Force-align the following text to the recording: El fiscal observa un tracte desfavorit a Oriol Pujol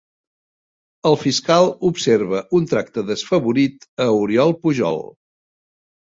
El 1.09 1.17
fiscal 1.23 1.69
observa 1.89 2.39
un 2.61 2.65
tracte 2.73 3.05
desfavorit 3.13 3.87
a 4.09 4.09
Oriol 4.25 4.57
Pujol 4.65 5.01